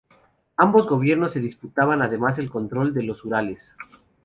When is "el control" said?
2.39-2.91